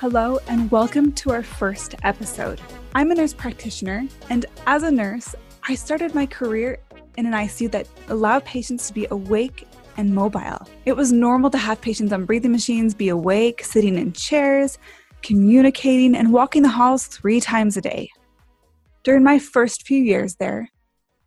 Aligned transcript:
Hello, 0.00 0.38
and 0.48 0.70
welcome 0.70 1.12
to 1.12 1.30
our 1.30 1.42
first 1.42 1.94
episode. 2.04 2.58
I'm 2.94 3.10
a 3.10 3.14
nurse 3.14 3.34
practitioner, 3.34 4.08
and 4.30 4.46
as 4.66 4.82
a 4.82 4.90
nurse, 4.90 5.34
I 5.68 5.74
started 5.74 6.14
my 6.14 6.24
career 6.24 6.78
in 7.18 7.26
an 7.26 7.34
ICU 7.34 7.70
that 7.72 7.86
allowed 8.08 8.46
patients 8.46 8.86
to 8.88 8.94
be 8.94 9.06
awake 9.10 9.68
and 9.98 10.14
mobile. 10.14 10.66
It 10.86 10.94
was 10.94 11.12
normal 11.12 11.50
to 11.50 11.58
have 11.58 11.82
patients 11.82 12.14
on 12.14 12.24
breathing 12.24 12.50
machines 12.50 12.94
be 12.94 13.10
awake, 13.10 13.62
sitting 13.62 13.98
in 13.98 14.14
chairs, 14.14 14.78
communicating, 15.20 16.16
and 16.16 16.32
walking 16.32 16.62
the 16.62 16.70
halls 16.70 17.06
three 17.06 17.38
times 17.38 17.76
a 17.76 17.82
day. 17.82 18.08
During 19.02 19.22
my 19.22 19.38
first 19.38 19.86
few 19.86 20.02
years 20.02 20.36
there, 20.36 20.70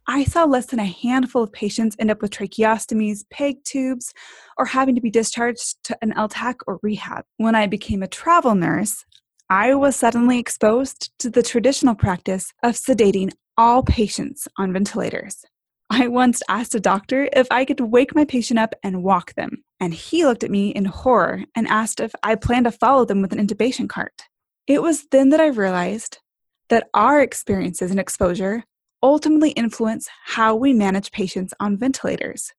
I 0.07 0.25
saw 0.25 0.43
less 0.43 0.65
than 0.65 0.79
a 0.79 0.85
handful 0.85 1.43
of 1.43 1.53
patients 1.53 1.95
end 1.97 2.11
up 2.11 2.21
with 2.21 2.31
tracheostomies, 2.31 3.23
PEG 3.29 3.63
tubes, 3.63 4.13
or 4.57 4.65
having 4.65 4.95
to 4.95 5.01
be 5.01 5.09
discharged 5.09 5.81
to 5.85 5.97
an 6.01 6.13
LTAC 6.13 6.55
or 6.67 6.79
rehab. 6.83 7.23
When 7.37 7.55
I 7.55 7.67
became 7.67 8.03
a 8.03 8.07
travel 8.07 8.53
nurse, 8.53 9.05
I 9.49 9.75
was 9.75 9.95
suddenly 9.95 10.39
exposed 10.39 11.11
to 11.19 11.29
the 11.29 11.43
traditional 11.43 11.95
practice 11.95 12.53
of 12.63 12.73
sedating 12.73 13.31
all 13.57 13.83
patients 13.83 14.47
on 14.57 14.73
ventilators. 14.73 15.45
I 15.89 16.07
once 16.07 16.41
asked 16.49 16.75
a 16.75 16.79
doctor 16.79 17.29
if 17.33 17.47
I 17.51 17.63
could 17.63 17.79
wake 17.79 18.15
my 18.15 18.25
patient 18.25 18.59
up 18.59 18.73
and 18.83 19.03
walk 19.03 19.35
them, 19.35 19.63
and 19.79 19.93
he 19.93 20.25
looked 20.25 20.43
at 20.43 20.51
me 20.51 20.69
in 20.69 20.85
horror 20.85 21.43
and 21.55 21.67
asked 21.67 21.99
if 21.99 22.13
I 22.23 22.35
planned 22.35 22.65
to 22.65 22.71
follow 22.71 23.05
them 23.05 23.21
with 23.21 23.31
an 23.31 23.45
intubation 23.45 23.87
cart. 23.87 24.23
It 24.65 24.81
was 24.81 25.05
then 25.11 25.29
that 25.29 25.39
I 25.39 25.47
realized 25.47 26.17
that 26.69 26.89
our 26.93 27.21
experiences 27.21 27.91
and 27.91 27.99
exposure 27.99 28.63
ultimately 29.03 29.51
influence 29.51 30.07
how 30.25 30.55
we 30.55 30.73
manage 30.73 31.11
patients 31.11 31.53
on 31.59 31.77
ventilators. 31.77 32.53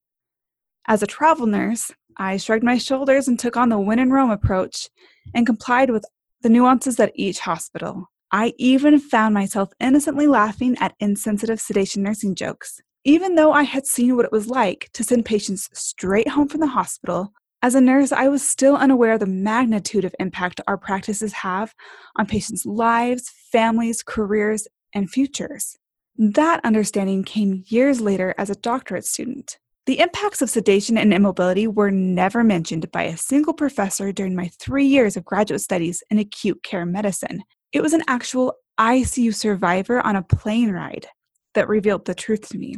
As 0.87 1.03
a 1.03 1.07
travel 1.07 1.47
nurse, 1.47 1.91
I 2.19 2.37
shrugged 2.37 2.63
my 2.63 2.79
shoulders 2.79 3.27
and 3.27 3.39
took 3.39 3.57
on 3.57 3.71
the 3.71 3.79
win 3.81 3.99
and 3.99 4.13
roam 4.13 4.31
approach 4.31 4.91
and 5.35 5.47
complied 5.47 5.91
with 5.91 6.05
the 6.43 6.51
nuances 6.51 7.01
at 7.01 7.13
each 7.15 7.41
hospital. 7.41 8.11
I 8.31 8.53
even 8.59 9.01
found 9.01 9.33
myself 9.33 9.71
innocently 9.81 10.27
laughing 10.27 10.77
at 10.79 10.95
insensitive 11.01 11.61
sedation 11.61 12.03
nursing 12.03 12.35
jokes. 12.35 12.81
Even 13.05 13.35
though 13.35 13.53
I 13.53 13.63
had 13.63 13.87
seen 13.87 14.15
what 14.15 14.25
it 14.25 14.33
was 14.33 14.47
like 14.47 14.91
to 14.93 15.05
send 15.05 15.25
patients 15.25 15.71
straight 15.73 16.29
home 16.29 16.49
from 16.49 16.61
the 16.61 16.67
hospital, 16.67 17.33
as 17.63 17.75
a 17.75 17.81
nurse, 17.81 18.13
I 18.13 18.29
was 18.29 18.47
still 18.47 18.77
unaware 18.77 19.15
of 19.15 19.21
the 19.21 19.27
magnitude 19.27 20.05
of 20.05 20.15
impact 20.21 20.61
our 20.67 20.77
practices 20.77 21.33
have 21.33 21.75
on 22.17 22.27
patients' 22.27 22.67
lives, 22.67 23.31
families, 23.51 24.03
careers, 24.03 24.69
and 24.95 25.11
futures. 25.11 25.79
That 26.17 26.61
understanding 26.65 27.25
came 27.25 27.65
years 27.67 28.01
later 28.01 28.35
as 28.39 28.49
a 28.49 28.55
doctorate 28.55 29.05
student. 29.05 29.59
The 29.87 29.99
impacts 29.99 30.41
of 30.41 30.49
sedation 30.49 30.97
and 30.97 31.13
immobility 31.13 31.67
were 31.67 31.91
never 31.91 32.45
mentioned 32.45 32.91
by 32.93 33.03
a 33.03 33.17
single 33.17 33.53
professor 33.53 34.13
during 34.13 34.35
my 34.35 34.49
three 34.59 34.87
years 34.87 35.17
of 35.17 35.25
graduate 35.25 35.61
studies 35.61 36.03
in 36.11 36.19
acute 36.19 36.63
care 36.63 36.87
medicine. 36.87 37.43
It 37.73 37.83
was 37.83 37.93
an 37.93 38.05
actual 38.07 38.55
ICU 38.79 39.35
survivor 39.35 40.01
on 40.01 40.17
a 40.17 40.23
plane 40.23 40.71
ride 40.71 41.09
that 41.55 41.69
revealed 41.69 42.05
the 42.05 42.15
truth 42.15 42.49
to 42.51 42.59
me. 42.59 42.77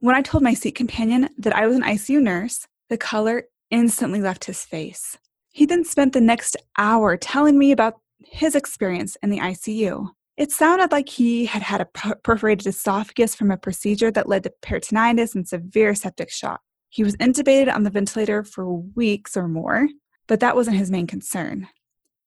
When 0.00 0.14
I 0.14 0.22
told 0.22 0.44
my 0.44 0.54
seat 0.54 0.76
companion 0.76 1.28
that 1.38 1.54
I 1.54 1.66
was 1.66 1.76
an 1.76 1.82
ICU 1.82 2.22
nurse, 2.22 2.66
the 2.88 2.96
color 2.96 3.44
instantly 3.70 4.20
left 4.20 4.44
his 4.44 4.64
face. 4.64 5.18
He 5.50 5.66
then 5.66 5.84
spent 5.84 6.12
the 6.12 6.20
next 6.20 6.56
hour 6.78 7.16
telling 7.16 7.58
me 7.58 7.72
about 7.72 7.94
his 8.20 8.54
experience 8.54 9.16
in 9.22 9.30
the 9.30 9.40
ICU. 9.40 10.10
It 10.38 10.52
sounded 10.52 10.92
like 10.92 11.08
he 11.08 11.46
had 11.46 11.62
had 11.62 11.80
a 11.80 12.14
perforated 12.22 12.64
esophagus 12.68 13.34
from 13.34 13.50
a 13.50 13.56
procedure 13.56 14.12
that 14.12 14.28
led 14.28 14.44
to 14.44 14.52
peritonitis 14.62 15.34
and 15.34 15.46
severe 15.46 15.96
septic 15.96 16.30
shock. 16.30 16.60
He 16.90 17.02
was 17.02 17.16
intubated 17.16 17.74
on 17.74 17.82
the 17.82 17.90
ventilator 17.90 18.44
for 18.44 18.72
weeks 18.72 19.36
or 19.36 19.48
more, 19.48 19.88
but 20.28 20.38
that 20.38 20.54
wasn't 20.54 20.76
his 20.76 20.92
main 20.92 21.08
concern. 21.08 21.66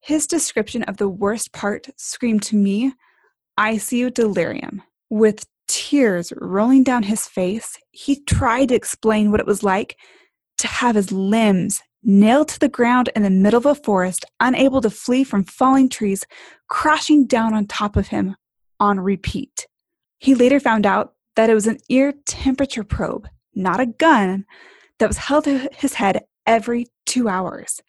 His 0.02 0.28
description 0.28 0.84
of 0.84 0.98
the 0.98 1.08
worst 1.08 1.54
part 1.54 1.88
screamed 1.96 2.44
to 2.44 2.58
me 2.58 2.92
ICU 3.58 4.14
delirium. 4.14 4.82
With 5.10 5.46
tears 5.70 6.34
rolling 6.36 6.84
down 6.84 7.04
his 7.04 7.28
face, 7.28 7.78
he 7.92 8.22
tried 8.24 8.70
to 8.70 8.76
explain 8.76 9.32
what 9.32 9.40
it 9.40 9.46
was 9.46 9.64
like 9.64 9.98
to 10.58 10.68
have 10.68 10.96
his 10.96 11.14
limbs 11.14 11.82
nailed 12.04 12.48
to 12.50 12.60
the 12.60 12.70
ground 12.70 13.10
in 13.16 13.24
the 13.24 13.30
middle 13.30 13.60
of 13.60 13.66
a 13.66 13.76
forest, 13.76 14.26
unable 14.40 14.82
to 14.82 14.90
flee 14.90 15.24
from 15.24 15.44
falling 15.44 15.90
trees 15.90 16.26
crashing 16.68 17.28
down 17.28 17.54
on 17.54 17.66
top 17.66 17.96
of 17.96 18.08
him 18.08 18.36
on 18.80 19.00
repeat. 19.00 19.68
He 20.20 20.36
later 20.36 20.60
found 20.60 20.86
out 20.86 21.14
that 21.36 21.50
it 21.50 21.54
was 21.54 21.68
an 21.68 21.78
ear 21.90 22.14
temperature 22.26 22.84
probe, 22.84 23.28
not 23.54 23.80
a 23.80 23.86
gun, 23.86 24.46
that 25.00 25.08
was 25.08 25.18
held 25.18 25.46
to 25.46 25.68
his 25.76 25.94
head 25.94 26.24
every 26.46 26.88
two 27.06 27.28
hours. 27.28 27.82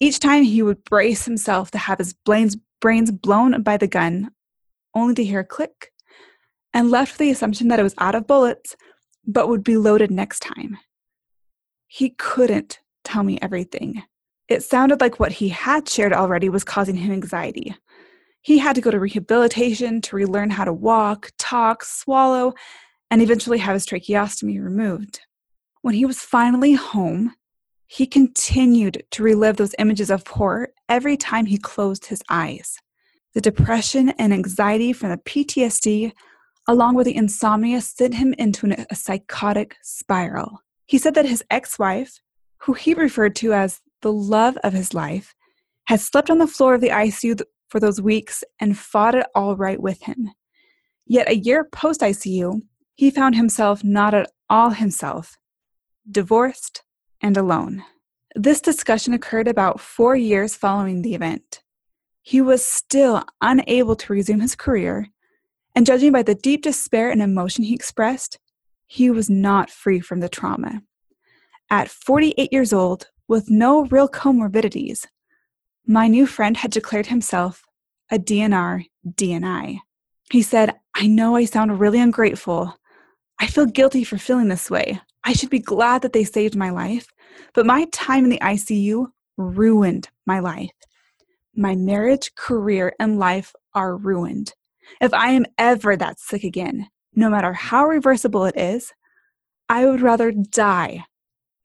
Each 0.00 0.18
time 0.18 0.44
he 0.44 0.62
would 0.62 0.84
brace 0.84 1.24
himself 1.24 1.70
to 1.72 1.78
have 1.78 1.98
his 1.98 2.14
brains, 2.24 2.56
blown 3.10 3.62
by 3.62 3.76
the 3.76 3.88
gun, 3.88 4.30
only 4.94 5.14
to 5.14 5.24
hear 5.24 5.40
a 5.40 5.44
click, 5.44 5.92
and 6.72 6.90
left 6.90 7.12
with 7.12 7.18
the 7.18 7.30
assumption 7.30 7.68
that 7.68 7.80
it 7.80 7.82
was 7.82 7.94
out 7.98 8.14
of 8.14 8.26
bullets, 8.26 8.76
but 9.26 9.48
would 9.48 9.64
be 9.64 9.76
loaded 9.76 10.10
next 10.10 10.40
time. 10.40 10.78
He 11.86 12.10
couldn't 12.10 12.80
tell 13.08 13.22
me 13.22 13.38
everything. 13.40 14.02
It 14.48 14.62
sounded 14.62 15.00
like 15.00 15.18
what 15.18 15.32
he 15.32 15.48
had 15.48 15.88
shared 15.88 16.12
already 16.12 16.48
was 16.48 16.64
causing 16.64 16.96
him 16.96 17.12
anxiety. 17.12 17.74
He 18.42 18.58
had 18.58 18.74
to 18.76 18.80
go 18.80 18.90
to 18.90 19.00
rehabilitation 19.00 20.00
to 20.02 20.16
relearn 20.16 20.50
how 20.50 20.64
to 20.64 20.72
walk, 20.72 21.32
talk, 21.38 21.84
swallow, 21.84 22.54
and 23.10 23.20
eventually 23.22 23.58
have 23.58 23.74
his 23.74 23.86
tracheostomy 23.86 24.62
removed. 24.62 25.20
When 25.82 25.94
he 25.94 26.06
was 26.06 26.20
finally 26.20 26.74
home, 26.74 27.34
he 27.86 28.06
continued 28.06 29.02
to 29.12 29.22
relive 29.22 29.56
those 29.56 29.74
images 29.78 30.10
of 30.10 30.26
horror 30.26 30.68
every 30.88 31.16
time 31.16 31.46
he 31.46 31.56
closed 31.56 32.06
his 32.06 32.22
eyes. 32.28 32.78
The 33.34 33.40
depression 33.40 34.10
and 34.10 34.32
anxiety 34.32 34.92
from 34.92 35.10
the 35.10 35.16
PTSD, 35.18 36.12
along 36.66 36.94
with 36.94 37.06
the 37.06 37.16
insomnia, 37.16 37.80
sent 37.80 38.14
him 38.14 38.34
into 38.38 38.66
an, 38.66 38.86
a 38.90 38.94
psychotic 38.94 39.76
spiral. 39.82 40.60
He 40.86 40.98
said 40.98 41.14
that 41.14 41.26
his 41.26 41.42
ex 41.50 41.78
wife, 41.78 42.20
who 42.58 42.72
he 42.72 42.94
referred 42.94 43.36
to 43.36 43.52
as 43.52 43.80
the 44.02 44.12
love 44.12 44.56
of 44.58 44.72
his 44.72 44.94
life, 44.94 45.34
had 45.86 46.00
slept 46.00 46.30
on 46.30 46.38
the 46.38 46.46
floor 46.46 46.74
of 46.74 46.80
the 46.80 46.90
ICU 46.90 47.40
for 47.68 47.80
those 47.80 48.00
weeks 48.00 48.44
and 48.60 48.78
fought 48.78 49.14
it 49.14 49.26
all 49.34 49.56
right 49.56 49.80
with 49.80 50.02
him. 50.02 50.30
Yet 51.06 51.28
a 51.28 51.36
year 51.36 51.64
post 51.64 52.00
ICU, 52.00 52.60
he 52.94 53.10
found 53.10 53.36
himself 53.36 53.82
not 53.82 54.14
at 54.14 54.30
all 54.50 54.70
himself, 54.70 55.36
divorced 56.10 56.82
and 57.20 57.36
alone. 57.36 57.84
This 58.34 58.60
discussion 58.60 59.14
occurred 59.14 59.48
about 59.48 59.80
four 59.80 60.14
years 60.16 60.54
following 60.54 61.02
the 61.02 61.14
event. 61.14 61.62
He 62.22 62.40
was 62.40 62.66
still 62.66 63.24
unable 63.40 63.96
to 63.96 64.12
resume 64.12 64.40
his 64.40 64.54
career, 64.54 65.08
and 65.74 65.86
judging 65.86 66.12
by 66.12 66.22
the 66.22 66.34
deep 66.34 66.62
despair 66.62 67.10
and 67.10 67.22
emotion 67.22 67.64
he 67.64 67.74
expressed, 67.74 68.38
he 68.86 69.10
was 69.10 69.30
not 69.30 69.70
free 69.70 70.00
from 70.00 70.20
the 70.20 70.28
trauma. 70.28 70.82
At 71.70 71.90
48 71.90 72.50
years 72.50 72.72
old, 72.72 73.08
with 73.28 73.50
no 73.50 73.84
real 73.86 74.08
comorbidities, 74.08 75.06
my 75.86 76.08
new 76.08 76.26
friend 76.26 76.56
had 76.56 76.70
declared 76.70 77.08
himself 77.08 77.62
a 78.10 78.18
DNR 78.18 78.86
DNI. 79.06 79.78
He 80.30 80.40
said, 80.40 80.74
I 80.94 81.06
know 81.06 81.36
I 81.36 81.44
sound 81.44 81.78
really 81.78 82.00
ungrateful. 82.00 82.74
I 83.38 83.48
feel 83.48 83.66
guilty 83.66 84.02
for 84.02 84.16
feeling 84.16 84.48
this 84.48 84.70
way. 84.70 84.98
I 85.24 85.34
should 85.34 85.50
be 85.50 85.58
glad 85.58 86.00
that 86.02 86.14
they 86.14 86.24
saved 86.24 86.56
my 86.56 86.70
life, 86.70 87.08
but 87.52 87.66
my 87.66 87.84
time 87.92 88.24
in 88.24 88.30
the 88.30 88.40
ICU 88.40 89.08
ruined 89.36 90.08
my 90.26 90.38
life. 90.40 90.70
My 91.54 91.74
marriage, 91.74 92.34
career, 92.34 92.94
and 92.98 93.18
life 93.18 93.54
are 93.74 93.94
ruined. 93.94 94.54
If 95.02 95.12
I 95.12 95.32
am 95.32 95.44
ever 95.58 95.96
that 95.96 96.18
sick 96.18 96.44
again, 96.44 96.88
no 97.14 97.28
matter 97.28 97.52
how 97.52 97.84
reversible 97.84 98.46
it 98.46 98.56
is, 98.56 98.90
I 99.68 99.84
would 99.84 100.00
rather 100.00 100.32
die 100.32 101.04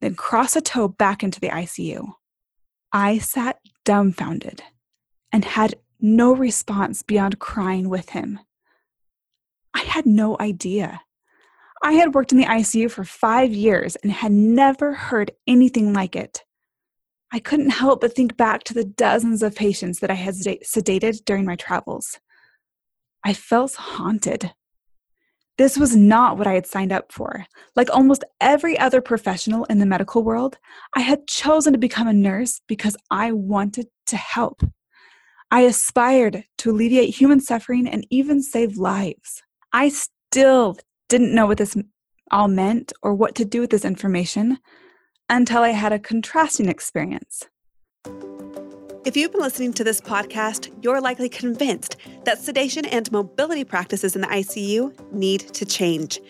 then 0.03 0.15
cross 0.15 0.55
a 0.55 0.61
toe 0.61 0.87
back 0.87 1.23
into 1.23 1.39
the 1.39 1.49
ICU. 1.49 2.13
I 2.91 3.17
sat 3.17 3.57
dumbfounded 3.85 4.61
and 5.31 5.45
had 5.45 5.75
no 5.99 6.35
response 6.35 7.01
beyond 7.01 7.39
crying 7.39 7.89
with 7.89 8.09
him. 8.09 8.39
I 9.73 9.81
had 9.81 10.05
no 10.05 10.37
idea. 10.39 11.01
I 11.81 11.93
had 11.93 12.13
worked 12.13 12.31
in 12.31 12.37
the 12.37 12.45
ICU 12.45 12.91
for 12.91 13.03
five 13.03 13.51
years 13.51 13.95
and 13.97 14.11
had 14.11 14.31
never 14.31 14.93
heard 14.93 15.31
anything 15.47 15.93
like 15.93 16.15
it. 16.15 16.43
I 17.31 17.39
couldn't 17.39 17.71
help 17.71 18.01
but 18.01 18.13
think 18.13 18.37
back 18.37 18.63
to 18.65 18.73
the 18.73 18.83
dozens 18.83 19.41
of 19.41 19.55
patients 19.55 19.99
that 19.99 20.11
I 20.11 20.13
had 20.13 20.35
sedated 20.35 21.25
during 21.25 21.45
my 21.45 21.55
travels. 21.55 22.19
I 23.23 23.33
felt 23.33 23.73
haunted. 23.73 24.53
This 25.57 25.77
was 25.77 25.95
not 25.95 26.37
what 26.37 26.47
I 26.47 26.53
had 26.53 26.65
signed 26.65 26.91
up 26.91 27.11
for. 27.11 27.45
Like 27.75 27.89
almost 27.91 28.23
every 28.41 28.77
other 28.77 29.01
professional 29.01 29.65
in 29.65 29.77
the 29.77 29.85
medical 29.85 30.23
world, 30.23 30.57
I 30.95 31.01
had 31.01 31.27
chosen 31.27 31.73
to 31.73 31.79
become 31.79 32.07
a 32.07 32.13
nurse 32.13 32.61
because 32.67 32.97
I 33.11 33.31
wanted 33.31 33.87
to 34.07 34.17
help. 34.17 34.63
I 35.51 35.61
aspired 35.61 36.45
to 36.59 36.71
alleviate 36.71 37.15
human 37.15 37.39
suffering 37.39 37.87
and 37.87 38.07
even 38.09 38.41
save 38.41 38.77
lives. 38.77 39.43
I 39.71 39.89
still 39.89 40.77
didn't 41.09 41.35
know 41.35 41.45
what 41.45 41.59
this 41.59 41.77
all 42.31 42.47
meant 42.47 42.91
or 43.03 43.13
what 43.13 43.35
to 43.35 43.45
do 43.45 43.61
with 43.61 43.69
this 43.69 43.85
information 43.85 44.57
until 45.29 45.61
I 45.61 45.69
had 45.69 45.93
a 45.93 45.99
contrasting 45.99 46.67
experience. 46.67 47.43
If 49.05 49.17
you've 49.17 49.33
been 49.33 49.41
listening 49.41 49.73
to 49.73 49.83
this 49.83 49.99
podcast, 49.99 50.71
you're 50.81 51.01
likely 51.01 51.27
convinced 51.27 51.97
that 52.23 52.39
sedation 52.39 52.85
and 52.85 53.11
mobility 53.11 53.65
practices 53.65 54.15
in 54.15 54.21
the 54.21 54.27
ICU 54.27 55.11
need 55.11 55.41
to 55.41 55.65
change. 55.65 56.21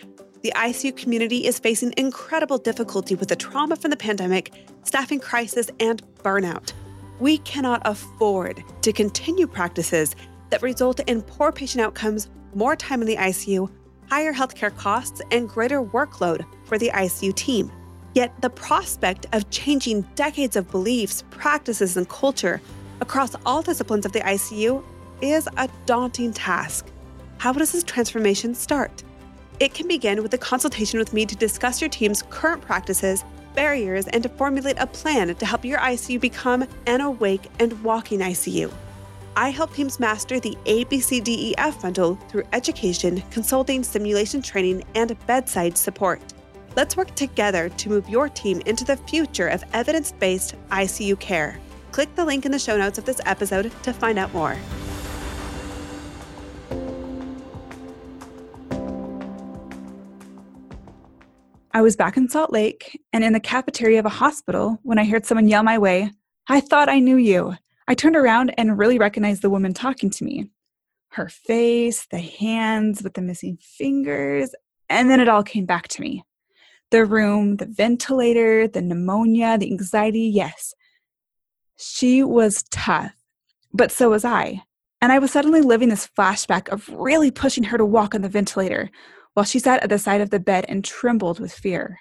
The 0.42 0.52
ICU 0.56 0.98
community 0.98 1.46
is 1.46 1.60
facing 1.60 1.94
incredible 1.98 2.58
difficulty 2.58 3.14
with 3.14 3.30
the 3.30 3.36
trauma 3.36 3.76
from 3.76 3.92
the 3.92 3.98
pandemic, 3.98 4.52
staffing 4.84 5.20
crisis, 5.20 5.70
and 5.80 6.02
burnout. 6.24 6.74
We 7.20 7.38
cannot 7.40 7.84
afford 7.86 8.64
to 8.82 8.92
continue 8.92 9.46
practices 9.46 10.16
that 10.50 10.64
result 10.64 11.00
in 11.02 11.22
poor 11.22 11.52
patient 11.52 11.84
outcomes, 11.84 12.28
more 12.56 12.76
time 12.76 13.02
in 13.02 13.08
the 13.08 13.18
ICU, 13.18 13.70
higher 14.10 14.34
healthcare 14.34 14.76
costs, 14.76 15.22
and 15.30 15.48
greater 15.48 15.84
workload 15.84 16.44
for 16.66 16.80
the 16.80 16.90
ICU 16.90 17.36
team. 17.36 17.72
Yet 18.14 18.32
the 18.42 18.50
prospect 18.50 19.26
of 19.34 19.50
changing 19.50 20.02
decades 20.16 20.56
of 20.56 20.70
beliefs, 20.70 21.24
practices, 21.32 21.98
and 21.98 22.08
culture 22.08 22.62
across 23.02 23.36
all 23.46 23.62
disciplines 23.62 24.06
of 24.06 24.12
the 24.12 24.22
ICU 24.22 24.84
is 25.22 25.48
a 25.58 25.68
daunting 25.86 26.32
task. 26.34 26.86
How 27.38 27.52
does 27.54 27.72
this 27.72 27.84
transformation 27.84 28.54
start? 28.54 29.04
It 29.60 29.74
can 29.74 29.88
begin 29.88 30.22
with 30.22 30.34
a 30.34 30.38
consultation 30.38 31.00
with 31.00 31.14
me 31.14 31.26
to 31.26 31.36
discuss 31.36 31.82
your 31.82 31.90
team's 31.90 32.24
current 32.30 32.62
practices, 32.62 33.24
barriers, 33.56 34.08
and 34.08 34.24
to 34.24 34.30
formulate 34.30 34.78
a 34.80 34.88
plan 34.88 35.34
to 35.34 35.46
help 35.46 35.66
your 35.66 35.80
ICU 35.80 36.20
become 36.20 36.66
an 36.86 37.02
awake 37.02 37.50
and 37.60 37.84
walking 37.84 38.20
ICU. 38.20 38.72
I 39.36 39.50
help 39.50 39.74
teams 39.74 40.00
master 40.00 40.40
the 40.40 40.56
ABCDEF 40.66 41.82
bundle 41.82 42.16
through 42.30 42.44
education, 42.54 43.24
consulting, 43.32 43.84
simulation 43.84 44.42
training, 44.42 44.84
and 44.96 45.16
bedside 45.26 45.78
support. 45.78 46.33
Let's 46.76 46.98
work 46.98 47.14
together 47.14 47.70
to 47.70 47.90
move 47.90 48.10
your 48.10 48.30
team 48.30 48.62
into 48.66 48.84
the 48.84 48.98
future 48.98 49.48
of 49.48 49.64
evidence 49.74 50.12
based 50.12 50.56
ICU 50.72 51.20
care. 51.20 51.60
Click 51.92 52.14
the 52.16 52.26
link 52.26 52.46
in 52.46 52.52
the 52.52 52.58
show 52.58 52.78
notes 52.78 52.98
of 52.98 53.06
this 53.06 53.22
episode 53.26 53.72
to 53.84 53.94
find 53.94 54.18
out 54.18 54.34
more. 54.34 54.58
I 61.76 61.82
was 61.82 61.96
back 61.96 62.18
in 62.18 62.30
Salt 62.30 62.52
Lake 62.52 63.00
and 63.14 63.24
in 63.24 63.34
the 63.34 63.40
cafeteria 63.40 64.00
of 64.00 64.06
a 64.06 64.10
hospital 64.10 64.80
when 64.82 64.98
I 64.98 65.06
heard 65.06 65.26
someone 65.26 65.48
yell 65.48 65.64
my 65.64 65.78
way, 65.78 66.12
I 66.48 66.60
thought 66.60 66.90
I 66.90 67.00
knew 67.00 67.18
you. 67.18 67.56
I 67.88 67.96
turned 67.96 68.16
around 68.16 68.54
and 68.58 68.78
really 68.78 68.98
recognized 68.98 69.42
the 69.42 69.50
woman 69.50 69.74
talking 69.74 70.10
to 70.12 70.24
me. 70.24 70.50
Her 71.10 71.30
face, 71.30 72.08
the 72.10 72.20
hands 72.20 73.04
with 73.04 73.14
the 73.14 73.22
missing 73.22 73.58
fingers, 73.62 74.56
and 74.90 75.10
then 75.10 75.20
it 75.20 75.28
all 75.28 75.44
came 75.44 75.66
back 75.66 75.88
to 75.90 76.02
me 76.02 76.24
the 76.92 77.06
room, 77.06 77.58
the 77.58 77.66
ventilator, 77.66 78.68
the 78.68 78.82
pneumonia, 78.82 79.58
the 79.58 79.72
anxiety. 79.72 80.22
Yes, 80.22 80.74
she 81.78 82.24
was 82.24 82.64
tough, 82.72 83.14
but 83.74 83.92
so 83.92 84.10
was 84.12 84.26
I. 84.26 84.64
And 85.02 85.12
I 85.12 85.20
was 85.20 85.32
suddenly 85.32 85.62
living 85.62 85.90
this 85.90 86.10
flashback 86.18 86.70
of 86.70 86.88
really 86.90 87.30
pushing 87.30 87.64
her 87.66 87.78
to 87.78 87.86
walk 87.86 88.16
on 88.16 88.22
the 88.22 88.30
ventilator 88.30 88.90
while 89.34 89.44
she 89.44 89.60
sat 89.60 89.84
at 89.84 89.90
the 89.90 90.00
side 90.00 90.22
of 90.22 90.30
the 90.30 90.40
bed 90.40 90.66
and 90.70 90.84
trembled 90.84 91.40
with 91.40 91.52
fear. 91.52 92.00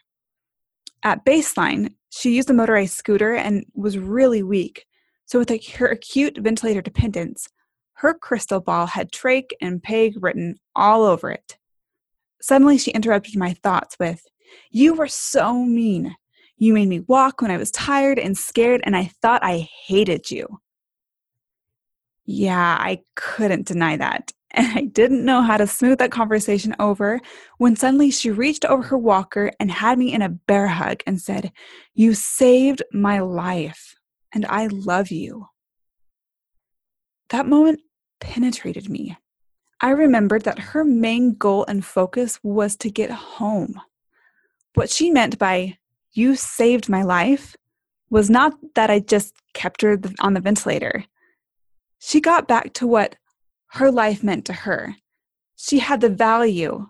At 1.03 1.25
baseline, 1.25 1.95
she 2.11 2.37
used 2.37 2.51
a 2.51 2.55
motorized 2.55 2.95
scooter 2.95 3.35
and 3.35 3.65
was 3.75 3.99
really 3.99 4.43
weak. 4.43 4.87
So, 5.27 5.39
with 5.39 5.49
her 5.49 5.89
acute 5.89 6.39
ventilator 6.39 6.83
dependence, 6.83 7.49
her 7.95 8.15
crystal 8.15 8.61
ball 8.61 8.87
had 8.87 9.11
trach 9.11 9.51
and 9.61 9.83
peg 9.83 10.23
written 10.23 10.57
all 10.77 11.05
over 11.05 11.31
it. 11.31 11.57
Suddenly, 12.41 12.79
she 12.79 12.91
interrupted 12.91 13.37
my 13.37 13.55
thoughts 13.55 13.97
with, 13.99 14.25
you 14.71 14.95
were 14.95 15.09
so 15.09 15.65
mean. 15.65 16.15
You 16.57 16.75
made 16.75 16.89
me 16.89 17.01
walk 17.01 17.43
when 17.43 17.51
I 17.51 17.57
was 17.57 17.71
tired 17.71 18.19
and 18.19 18.37
scared, 18.37 18.81
and 18.85 18.97
I 18.97 19.11
thought 19.21 19.45
I 19.45 19.69
hated 19.87 20.31
you. 20.31 20.61
Yeah, 22.25 22.77
I 22.79 23.03
couldn't 23.17 23.67
deny 23.67 23.97
that. 23.97 24.33
And 24.55 24.67
I 24.77 24.83
didn't 24.83 25.25
know 25.25 25.41
how 25.41 25.57
to 25.57 25.67
smooth 25.67 25.97
that 25.97 26.13
conversation 26.13 26.77
over 26.79 27.21
when 27.57 27.75
suddenly 27.75 28.11
she 28.11 28.31
reached 28.31 28.67
over 28.67 28.83
her 28.83 28.99
walker 28.99 29.51
and 29.59 29.71
had 29.71 29.99
me 29.99 30.13
in 30.13 30.21
a 30.21 30.29
bear 30.29 30.67
hug 30.67 31.03
and 31.07 31.19
said, 31.19 31.53
You 31.95 32.13
saved 32.13 32.83
my 32.93 33.21
life, 33.21 33.95
and 34.31 34.45
I 34.45 34.67
love 34.67 35.11
you. 35.11 35.47
That 37.31 37.47
moment 37.47 37.81
penetrated 38.21 38.91
me. 38.91 39.17
I 39.81 39.91
remembered 39.91 40.43
that 40.43 40.59
her 40.59 40.85
main 40.85 41.35
goal 41.35 41.65
and 41.67 41.83
focus 41.83 42.39
was 42.43 42.77
to 42.77 42.91
get 42.91 43.11
home. 43.11 43.81
What 44.75 44.91
she 44.91 45.11
meant 45.11 45.39
by, 45.39 45.79
you 46.13 46.35
saved 46.35 46.89
my 46.89 47.03
life, 47.03 47.57
was 48.11 48.31
not 48.31 48.55
that 48.75 48.91
I 48.91 49.01
just 49.01 49.35
kept 49.55 49.83
her 49.83 49.99
on 50.21 50.35
the 50.35 50.41
ventilator. 50.41 51.05
She 51.99 52.21
got 52.21 52.49
back 52.49 52.73
to 52.75 52.87
what 52.87 53.17
her 53.73 53.91
life 53.91 54.23
meant 54.23 54.45
to 54.47 54.53
her. 54.53 54.97
She 55.57 55.79
had 55.79 56.01
the 56.01 56.09
value. 56.09 56.89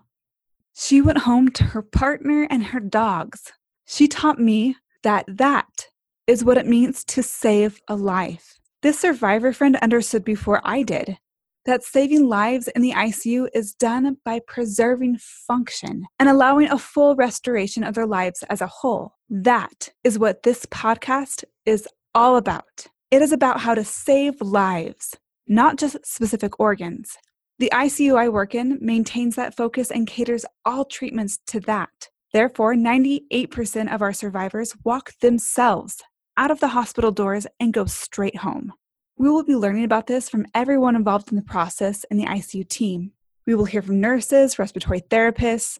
She 0.73 1.01
went 1.01 1.19
home 1.19 1.49
to 1.51 1.63
her 1.65 1.81
partner 1.81 2.47
and 2.49 2.65
her 2.65 2.79
dogs. 2.79 3.51
She 3.85 4.07
taught 4.07 4.39
me 4.39 4.75
that 5.03 5.25
that 5.27 5.87
is 6.25 6.43
what 6.43 6.57
it 6.57 6.65
means 6.65 7.03
to 7.05 7.21
save 7.21 7.81
a 7.87 7.95
life. 7.95 8.59
This 8.81 8.99
survivor 8.99 9.53
friend 9.53 9.77
understood 9.77 10.25
before 10.25 10.61
I 10.63 10.83
did 10.83 11.17
that 11.65 11.83
saving 11.83 12.27
lives 12.27 12.67
in 12.69 12.81
the 12.81 12.91
ICU 12.91 13.47
is 13.53 13.73
done 13.73 14.17
by 14.25 14.39
preserving 14.47 15.17
function 15.19 16.05
and 16.19 16.29
allowing 16.29 16.69
a 16.69 16.77
full 16.77 17.15
restoration 17.15 17.83
of 17.83 17.95
their 17.95 18.05
lives 18.05 18.43
as 18.49 18.61
a 18.61 18.67
whole. 18.67 19.13
That 19.29 19.89
is 20.03 20.19
what 20.19 20.43
this 20.43 20.65
podcast 20.67 21.43
is 21.65 21.87
all 22.13 22.37
about. 22.37 22.87
It 23.11 23.21
is 23.21 23.31
about 23.31 23.61
how 23.61 23.75
to 23.75 23.83
save 23.83 24.41
lives, 24.41 25.15
not 25.47 25.77
just 25.77 25.97
specific 26.05 26.59
organs. 26.59 27.17
The 27.59 27.71
ICU 27.71 28.17
I 28.17 28.29
work 28.29 28.55
in 28.55 28.79
maintains 28.81 29.35
that 29.35 29.55
focus 29.55 29.91
and 29.91 30.07
caters 30.07 30.45
all 30.65 30.85
treatments 30.85 31.39
to 31.47 31.59
that. 31.61 32.09
Therefore, 32.33 32.73
98% 32.73 33.93
of 33.93 34.01
our 34.01 34.11
survivors 34.11 34.75
walk 34.83 35.11
themselves 35.21 36.01
out 36.35 36.49
of 36.49 36.59
the 36.59 36.69
hospital 36.69 37.11
doors 37.11 37.45
and 37.59 37.71
go 37.71 37.85
straight 37.85 38.37
home. 38.37 38.73
We 39.17 39.29
will 39.29 39.43
be 39.43 39.55
learning 39.55 39.83
about 39.83 40.07
this 40.07 40.27
from 40.27 40.47
everyone 40.55 40.95
involved 40.95 41.29
in 41.31 41.35
the 41.35 41.43
process 41.43 42.03
and 42.09 42.19
the 42.19 42.25
ICU 42.25 42.67
team. 42.67 43.11
We 43.45 43.55
will 43.55 43.65
hear 43.65 43.81
from 43.81 44.01
nurses, 44.01 44.57
respiratory 44.57 45.01
therapists, 45.01 45.77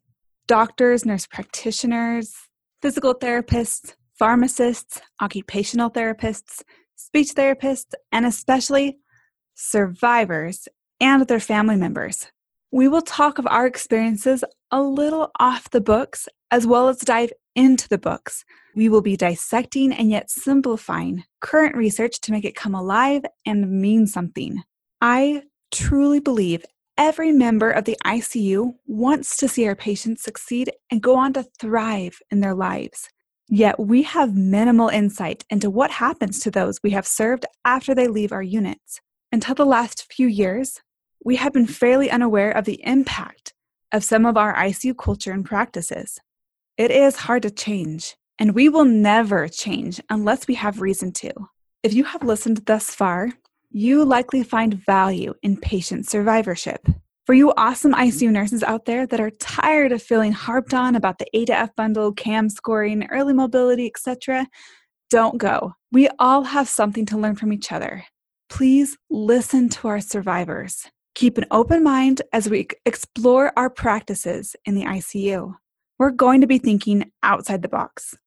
doctors, 0.48 1.06
nurse 1.06 1.26
practitioners, 1.26 2.36
physical 2.82 3.16
therapists, 3.16 3.96
pharmacists, 4.20 5.02
occupational 5.22 5.90
therapists, 5.90 6.62
speech 6.96 7.34
therapists, 7.34 7.94
and 8.12 8.26
especially 8.26 8.98
survivors 9.56 10.68
and 11.00 11.28
their 11.28 11.40
family 11.40 11.76
members. 11.76 12.28
We 12.72 12.88
will 12.88 13.02
talk 13.02 13.40
of 13.40 13.48
our 13.48 13.66
experiences 13.66 14.44
a 14.72 14.82
little 14.82 15.32
off 15.40 15.70
the 15.70 15.82
books 15.82 16.28
as 16.52 16.66
well 16.66 16.88
as 16.88 16.98
dive 17.00 17.32
into 17.56 17.88
the 17.88 17.98
books 17.98 18.44
we 18.76 18.90
will 18.90 19.02
be 19.02 19.16
dissecting 19.16 19.94
and 19.94 20.10
yet 20.10 20.30
simplifying 20.30 21.24
current 21.42 21.76
research 21.76 22.20
to 22.22 22.32
make 22.32 22.46
it 22.46 22.56
come 22.56 22.76
alive 22.76 23.24
and 23.46 23.82
mean 23.82 24.08
something. 24.08 24.64
I 25.02 25.44
truly 25.72 26.20
believe 26.20 26.66
every 26.98 27.32
member 27.32 27.70
of 27.70 27.86
the 27.86 27.98
ICU 28.06 28.74
wants 28.86 29.38
to 29.38 29.48
see 29.48 29.68
our 29.68 29.76
patients 29.76 30.24
succeed 30.24 30.72
and 30.92 31.02
go 31.02 31.16
on 31.16 31.34
to 31.34 31.46
thrive 31.60 32.20
in 32.32 32.40
their 32.40 32.56
lives. 32.56 33.10
Yet 33.50 33.80
we 33.80 34.04
have 34.04 34.36
minimal 34.36 34.90
insight 34.90 35.44
into 35.50 35.70
what 35.70 35.92
happens 35.92 36.40
to 36.40 36.52
those 36.52 36.80
we 36.84 36.92
have 36.92 37.06
served 37.06 37.46
after 37.66 37.94
they 37.94 38.08
leave 38.08 38.32
our 38.32 38.44
units. 38.44 39.02
Until 39.32 39.56
the 39.56 39.66
last 39.66 40.12
few 40.12 40.28
years, 40.28 40.82
we 41.24 41.36
have 41.36 41.54
been 41.54 41.68
fairly 41.68 42.10
unaware 42.10 42.52
of 42.52 42.66
the 42.66 42.82
impact 42.84 43.54
of 43.92 44.04
some 44.04 44.26
of 44.26 44.38
our 44.38 44.56
ICU 44.56 44.98
culture 44.98 45.32
and 45.32 45.46
practices. 45.46 46.20
It 46.76 46.90
is 46.90 47.16
hard 47.16 47.44
to 47.44 47.52
change, 47.52 48.16
and 48.40 48.56
we 48.56 48.68
will 48.68 48.86
never 48.86 49.48
change 49.48 50.02
unless 50.10 50.48
we 50.48 50.56
have 50.56 50.82
reason 50.82 51.12
to. 51.14 51.32
If 51.84 51.94
you 51.94 52.04
have 52.04 52.24
listened 52.24 52.66
thus 52.66 52.96
far, 52.96 53.30
you 53.70 54.04
likely 54.04 54.42
find 54.42 54.84
value 54.84 55.36
in 55.44 55.58
patient 55.58 56.10
survivorship. 56.10 56.88
For 57.28 57.36
you 57.36 57.54
awesome 57.58 57.94
ICU 57.94 58.32
nurses 58.32 58.64
out 58.64 58.86
there 58.86 59.06
that 59.06 59.20
are 59.20 59.30
tired 59.30 59.92
of 59.92 60.02
feeling 60.02 60.32
harped 60.32 60.74
on 60.74 60.96
about 60.96 61.20
the 61.20 61.28
A 61.36 61.46
to 61.46 61.54
F 61.54 61.76
bundle, 61.76 62.12
CAM 62.12 62.50
scoring, 62.50 63.06
early 63.12 63.34
mobility, 63.34 63.86
etc., 63.86 64.48
don't 65.12 65.38
go. 65.38 65.74
We 65.92 66.10
all 66.18 66.42
have 66.44 66.68
something 66.68 67.06
to 67.06 67.20
learn 67.20 67.36
from 67.36 67.54
each 67.54 67.72
other. 67.72 68.04
Please 68.50 68.98
listen 69.12 69.70
to 69.70 69.90
our 69.90 70.02
survivors. 70.02 70.88
Keep 71.14 71.38
an 71.38 71.46
open 71.52 71.84
mind 71.84 72.24
as 72.34 72.50
we 72.50 72.68
explore 72.84 73.54
our 73.56 73.70
practices 73.70 74.56
in 74.66 74.74
the 74.74 74.86
ICU. 74.86 75.54
We're 76.00 76.12
going 76.12 76.42
to 76.42 76.48
be 76.48 76.58
thinking 76.58 77.12
outside 77.22 77.62
the 77.62 77.68
box. 77.68 78.18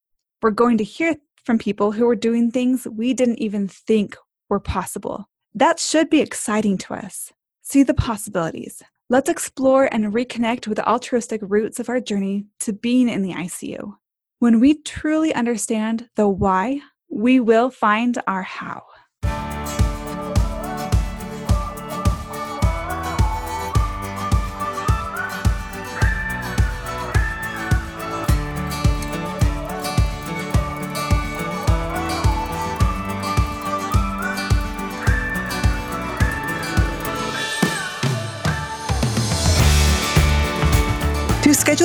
We're 0.43 0.51
going 0.51 0.79
to 0.79 0.85
hear 0.85 1.17
from 1.45 1.59
people 1.59 1.93
who 1.93 2.09
are 2.09 2.17
doing 2.17 2.51
things 2.51 2.87
we 2.87 3.15
didn't 3.15 3.39
even 3.39 3.69
think 3.69 4.17
were 4.49 4.61
possible. 4.61 5.29
That 5.55 5.79
should 5.79 6.11
be 6.11 6.21
exciting 6.21 6.79
to 6.79 6.95
us. 6.95 7.33
See 7.63 7.83
the 7.83 7.95
possibilities. 7.95 8.83
Let's 9.09 9.29
explore 9.29 9.89
and 9.93 10.13
reconnect 10.13 10.67
with 10.67 10.77
the 10.77 10.89
altruistic 10.89 11.41
roots 11.43 11.79
of 11.81 11.89
our 11.89 12.01
journey 12.01 12.47
to 12.61 12.73
being 12.73 13.09
in 13.09 13.23
the 13.23 13.33
ICU. 13.33 13.95
When 14.39 14.61
we 14.61 14.83
truly 14.83 15.33
understand 15.35 16.09
the 16.17 16.29
why, 16.29 16.81
we 17.09 17.41
will 17.41 17.71
find 17.71 18.21
our 18.27 18.43
how. 18.43 18.83